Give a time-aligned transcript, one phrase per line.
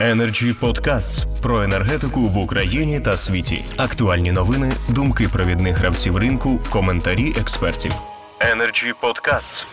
[0.00, 3.64] Energy Podcasts про енергетику в Україні та світі.
[3.76, 7.92] Актуальні новини, думки провідних гравців ринку, коментарі експертів.
[8.40, 9.66] Energy Podcasts.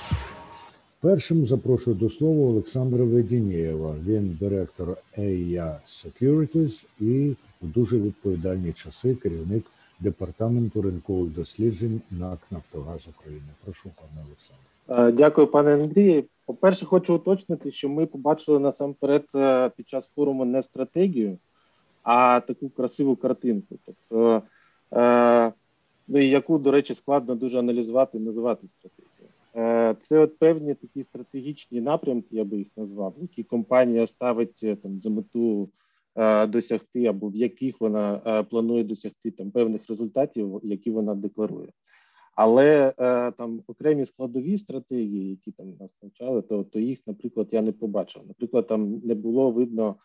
[0.99, 3.95] Першим запрошую до слова Олександра Ведінєєва.
[4.07, 9.63] Він директор EIA Securities і в дуже відповідальні часи керівник
[9.99, 13.47] департаменту ринкових досліджень НАК Нафтогаз України.
[13.63, 15.17] Прошу, пане Олександре.
[15.17, 16.23] Дякую, пане Андрію.
[16.51, 21.37] По-перше, хочу уточнити, що ми побачили насамперед е, під час форуму не стратегію,
[22.03, 23.79] а таку красиву картинку.
[23.85, 24.41] Тобто,
[24.93, 25.53] е,
[26.07, 29.33] ну, яку, до речі, складно дуже аналізувати і називати стратегією.
[29.55, 34.75] Е, це от певні такі стратегічні напрямки, я би їх назвав, які компанія ставить е,
[34.75, 35.69] там за мету
[36.15, 41.69] е, досягти, або в яких вона е, планує досягти там певних результатів, які вона декларує.
[42.35, 47.61] Але е, там окремі складові стратегії, які там нас навчали, то то їх, наприклад, я
[47.61, 48.21] не побачив.
[48.27, 49.95] Наприклад, там не було видно,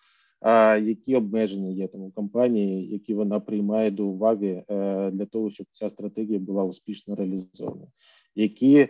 [0.43, 5.51] е, які обмеження є там у компанії, які вона приймає до уваги е, для того,
[5.51, 7.87] щоб ця стратегія була успішно реалізована.
[8.35, 8.89] Які, е,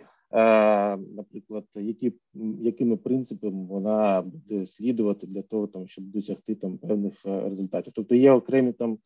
[0.97, 2.13] наприклад, які
[2.61, 7.93] якими принципами вона буде слідувати для того, там щоб досягти там певних е, результатів?
[7.95, 8.97] Тобто є окремі там.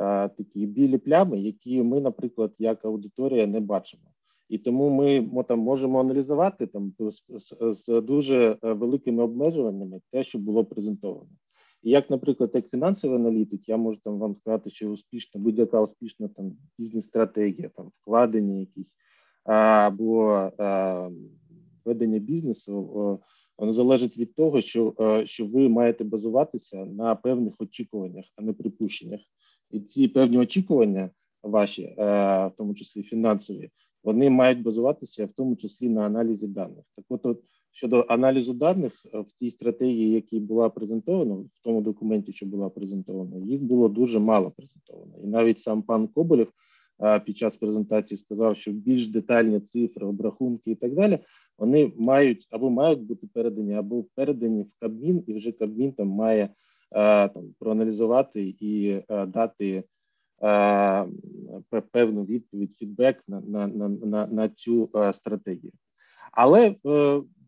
[0.00, 4.02] Е, такі білі плями, які ми, наприклад, як аудиторія не бачимо.
[4.48, 7.22] І тому ми там можемо аналізувати там з,
[7.60, 11.30] з дуже е, великими обмежуваннями те, що було презентовано.
[11.82, 16.28] І як, наприклад, як фінансовий аналітик, я можу там вам сказати, що успішна будь-яка успішна
[16.28, 18.94] там бізнес-стратегія, там вкладення якісь
[19.44, 20.50] або
[21.84, 23.20] ведення бізнесу,
[23.60, 24.94] воно залежить від того, що,
[25.24, 29.20] що ви маєте базуватися на певних очікуваннях, а не припущеннях.
[29.70, 31.10] І ці певні очікування
[31.42, 31.94] ваші, е,
[32.46, 33.70] в тому числі фінансові,
[34.04, 36.84] вони мають базуватися в тому числі на аналізі даних.
[36.96, 41.80] Так, от, от щодо аналізу даних е, в тій стратегії, які була презентована, в тому
[41.80, 45.12] документі, що була презентована, їх було дуже мало презентовано.
[45.24, 46.50] І навіть сам пан Коболєв е,
[47.24, 51.18] під час презентації сказав, що більш детальні цифри, обрахунки і так далі,
[51.58, 56.48] вони мають або мають бути передані, або передані в Кабмін, і вже Кабмін там має.
[56.92, 59.84] Е, там проаналізувати і е, дати
[60.42, 61.06] е,
[61.92, 65.72] певну відповідь, фідбек на на, на, на, на цю стратегію.
[66.32, 66.74] Але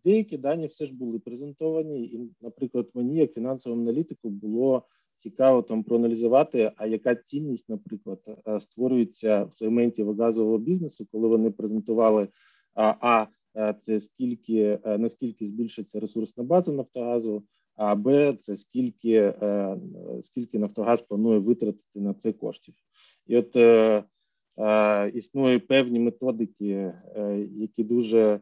[0.05, 4.83] деякі дані все ж були презентовані, і, наприклад, мені, як фінансовому аналітику, було
[5.23, 8.19] цікаво там проаналізувати, а яка цінність, наприклад,
[8.61, 12.29] створюється в сегменті газового бізнесу, коли вони презентували
[12.75, 13.27] а
[13.81, 17.43] це скільки наскільки збільшиться ресурсна база Нафтогазу,
[17.77, 19.13] а Б це скільки
[19.43, 19.77] е,
[20.23, 22.75] скільки Нафтогаз планує витратити на це коштів,
[23.27, 24.05] і от е,
[24.59, 25.11] е,
[25.59, 28.41] певні методики, е, які дуже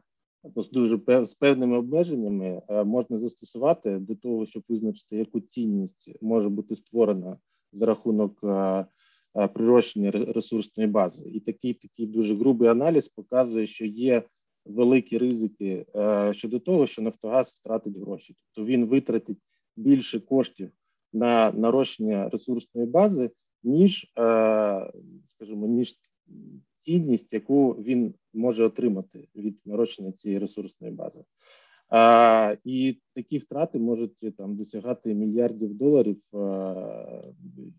[0.73, 6.77] дуже з певними обмеженнями е, можна застосувати до того, щоб визначити, яку цінність може бути
[6.77, 7.39] створена
[7.73, 8.87] за рахунок е,
[9.55, 14.23] прирощення ресурсної бази, і такий такий дуже грубий аналіз показує, що є
[14.65, 19.39] великі ризики е, щодо того, що Нафтогаз втратить гроші, тобто він витратить
[19.77, 20.71] більше коштів
[21.13, 23.31] на нарощення ресурсної бази,
[23.63, 24.93] ніж, е,
[25.27, 25.97] скажімо, ніж
[26.83, 31.25] цінність, яку він може отримати від нарощення цієї ресурсної бази.
[31.89, 37.23] А, І такі втрати можуть там досягати мільярдів доларів, а,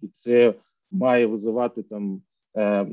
[0.01, 0.53] і це
[0.91, 2.21] має визивати там
[2.53, 2.85] а,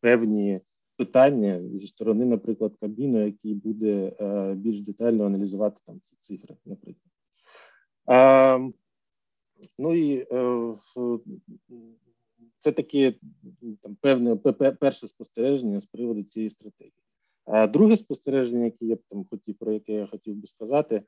[0.00, 0.60] певні
[1.00, 7.12] питання зі сторони, наприклад, Кабміну, який буде е, більш детально аналізувати там ці цифри, наприклад.
[8.10, 8.72] Е,
[9.78, 10.74] ну і е,
[12.58, 13.14] це таке
[13.82, 14.36] там певне
[14.80, 16.94] перше спостереження з приводу цієї стратегії.
[17.44, 21.02] А друге спостереження, яке я б там хотів про яке я хотів би сказати,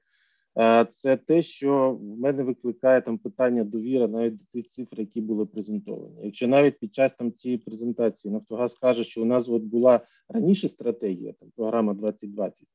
[0.91, 5.47] це те, що в мене викликає там питання довіра навіть до тих цифр, які були
[5.47, 6.25] презентовані.
[6.25, 10.69] Якщо навіть під час там цієї презентації Нафтогаз каже, що у нас от була раніше
[10.69, 12.69] стратегія, там програма 2020,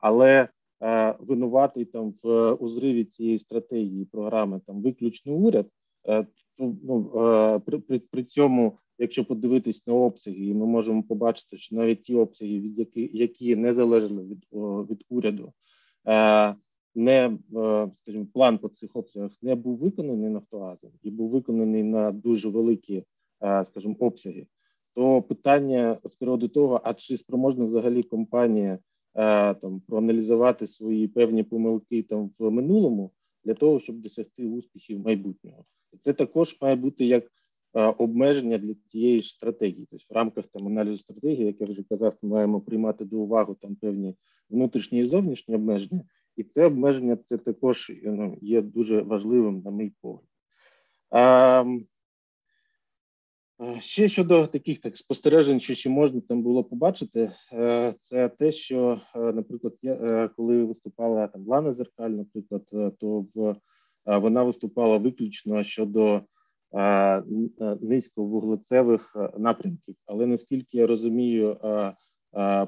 [0.00, 0.48] але
[0.82, 5.66] е, винуватий там в узриві цієї стратегії програми там виключно уряд,
[6.08, 6.26] е,
[6.58, 8.78] ну е, при, при, при цьому.
[8.98, 13.74] Якщо подивитись на обсяги, ми можемо побачити, що навіть ті обсяги, від які які не
[13.74, 14.46] залежали від
[14.90, 15.52] від уряду,
[16.08, 16.54] е,
[16.94, 22.12] не е, скажімо, план по цих обсягах не був виконаний Нафтогазом і був виконаний на
[22.12, 23.04] дуже великі,
[23.64, 24.46] скажімо, обсяги,
[24.94, 28.78] то питання з приводу того, а чи спроможна взагалі компанія
[29.60, 33.10] там проаналізувати свої певні помилки там в минулому
[33.44, 35.64] для того, щоб досягти успіхів майбутнього,
[36.02, 37.24] це також має бути як
[37.98, 42.14] обмеження для тієї ж стратегії, тобто в рамках там аналізу стратегії, як я вже казав,
[42.22, 44.14] ми маємо приймати до уваги там певні
[44.50, 46.04] внутрішні і зовнішні обмеження
[46.36, 50.28] І це обмеження це також ну, є дуже важливим, на мій погляд.
[51.10, 51.64] А,
[53.78, 57.30] Ще щодо таких так спостережень, що ще можна там було побачити,
[57.98, 62.62] це те, що, наприклад, я коли виступала там Лана Зеркаль, наприклад,
[62.98, 63.56] то в
[64.06, 66.20] вона виступала виключно щодо
[67.80, 69.94] низьковуглецевих напрямків.
[70.06, 71.56] Але наскільки я розумію,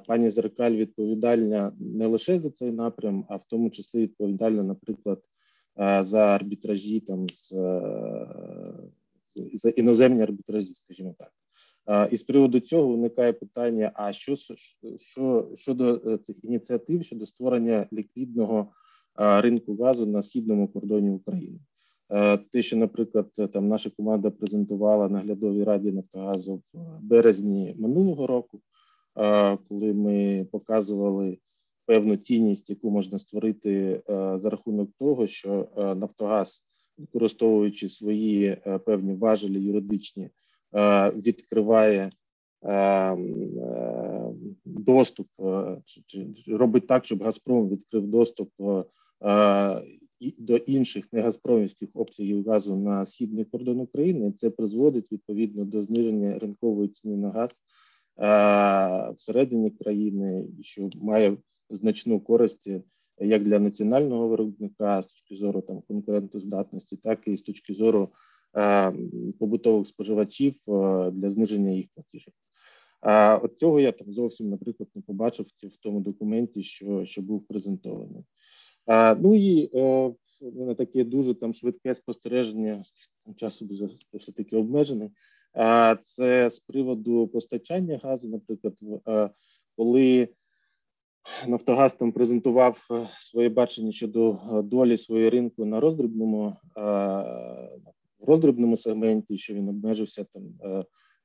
[0.07, 5.23] пані Зеркаль відповідальна не лише за цей напрям, а в тому числі відповідальна, наприклад,
[6.01, 7.53] за арбітражі там з
[9.53, 11.33] за іноземні арбітражі, скажімо так.
[12.13, 14.37] І з приводу цього виникає питання: а що
[15.01, 18.73] що щодо е, цих ініціатив щодо створення ліквідного
[19.19, 21.59] ринку газу на східному кордоні України?
[22.53, 28.61] Те, що, наприклад, там наша команда презентувала наглядовій раді Нафтогазу в березні минулого року,
[29.69, 31.39] коли ми показували
[31.87, 34.03] певну цінність, яку можна створити
[34.35, 36.65] за рахунок того, що Нафтогаз,
[36.99, 40.31] використовуючи свої певні важелі юридичні,
[41.17, 42.11] відкриває
[44.65, 45.27] доступ,
[46.47, 48.51] робить так, щоб Газпром відкрив доступ
[50.39, 54.33] до інших негазпромівських обсягів газу на східний кордон України.
[54.33, 57.51] Це призводить відповідно до зниження ринкової ціни на газ
[59.17, 61.37] всередині країни, що має
[61.71, 62.71] значну користь
[63.21, 68.09] як для національного виробника з точки зору там конкурентоздатності, так і з точки зору
[69.39, 70.55] побутових споживачів
[71.13, 72.35] для зниження їх платіжок.
[73.01, 77.47] А от цього я там зовсім, наприклад, не побачив в тому документі, що що був
[77.47, 78.25] презентований.
[79.19, 80.13] Ну і е,
[80.43, 82.83] на таке дуже там швидке спостереження
[83.37, 85.11] часу дуже все таки обмежений.
[86.17, 88.75] Це з приводу постачання газу, наприклад,
[89.77, 90.29] коли
[91.47, 96.57] Нафтогаз там презентував е, своє бачення щодо е, долі своєї ринку на роздрібному
[98.27, 100.43] роздрібному сегменті, що він обмежився там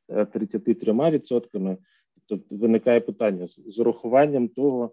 [0.09, 1.69] 33%.
[1.71, 1.77] Е,
[2.25, 4.91] тобто виникає питання з урахуванням того.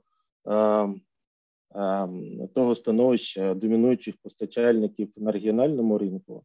[2.54, 6.44] Того становища домінуючих постачальників на регіональному ринку,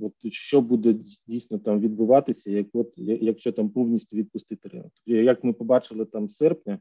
[0.00, 0.94] от що буде
[1.26, 4.92] дійсно там відбуватися, як от якщо там повністю відпустити ринок.
[5.06, 6.78] Як ми побачили там серпня,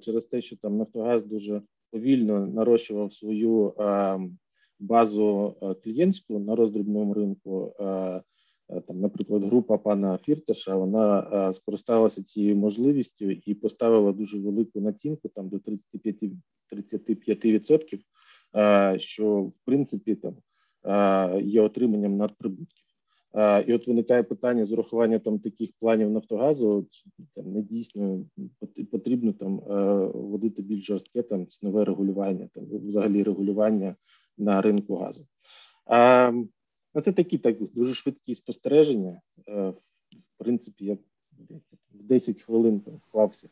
[0.00, 3.74] через те, що там Нафтогаз дуже повільно нарощував свою
[4.78, 5.54] базу
[5.84, 7.72] клієнтську на роздрібному ринку.
[8.86, 15.48] Там, наприклад, група пана Фірташа вона скористалася цією можливістю і поставила дуже велику націнку там
[15.48, 16.32] до 35%,
[16.72, 20.36] 35%, що в принципі там
[21.40, 22.82] є отриманням надприбутків.
[23.66, 26.86] І от виникає питання з урахування там таких планів Нафтогазу,
[27.34, 28.24] там не дійсно
[28.90, 29.60] потрібно там
[30.14, 33.96] вводити більш жорстке там цінове регулювання, там взагалі регулювання
[34.38, 35.26] на ринку газу.
[36.96, 39.20] Ну, Це такі так дуже швидкі спостереження.
[39.46, 39.74] В
[40.38, 40.94] принципі, я
[41.94, 43.48] в 10 хвилин там вклався.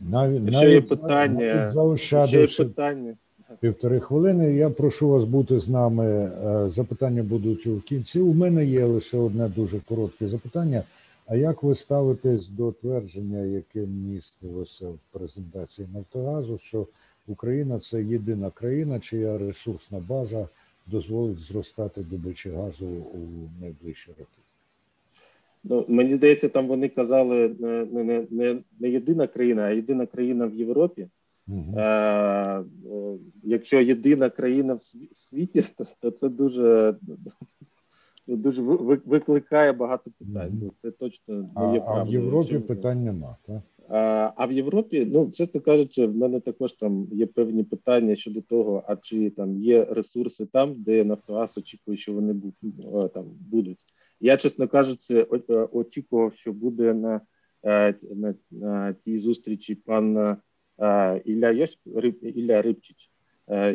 [0.00, 3.16] Навіть, Якщо є питання, навіть якщо є питання
[3.60, 4.54] півтори хвилини.
[4.54, 6.06] Я прошу вас бути з нами.
[6.06, 8.20] Е, запитання будуть у кінці.
[8.20, 10.82] У мене є лише одне дуже коротке запитання.
[11.26, 16.86] А як ви ставитесь до твердження, яке містилося в презентації Нафтогазу, що
[17.26, 20.48] Україна це єдина країна, чия ресурсна база
[20.86, 23.18] дозволить зростати добичі газу у
[23.60, 24.38] найближчі роки?
[25.64, 30.46] Ну, Мені здається, там вони казали не не, не, не єдина країна, а єдина країна
[30.46, 31.08] в Європі.
[31.48, 31.78] Угу.
[31.78, 32.64] Е,
[33.42, 34.82] Якщо єдина країна в
[35.14, 35.64] світі,
[36.00, 36.96] то це дуже
[38.26, 40.58] дуже викликає багато питань.
[40.62, 40.72] Угу.
[40.82, 42.00] Це точно не є правда.
[42.00, 43.62] А в Європі питань нема, так?
[43.88, 48.84] А в Європі, ну чесно кажучи, в мене також там є певні питання щодо того,
[48.88, 52.34] а чи там є ресурси там, де Нафтогаз очікує, що вони
[53.14, 53.84] там будуть.
[54.20, 55.22] Я, чесно кажучи,
[55.72, 57.20] очікував, що буде на
[57.64, 60.36] е, на, на тій зустрічі пан
[61.24, 61.80] Ілля Йосип,
[62.22, 63.10] Ілля Рибчич,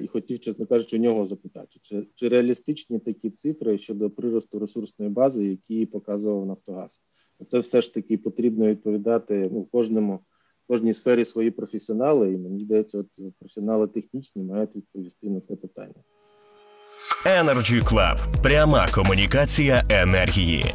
[0.03, 5.11] і хотів, чесно кажучи, у нього запитати, чи чи реалістичні такі цифри щодо приросту ресурсної
[5.11, 7.03] бази, які показував Нафтогаз?
[7.51, 10.19] Це все ж таки потрібно відповідати ну, кожному
[10.67, 13.07] кожній сфері свої професіонали, і мені здається, от
[13.39, 16.03] професіонали технічні мають відповісти на це питання.
[17.25, 18.41] Energy Club.
[18.43, 20.65] пряма комунікація енергії.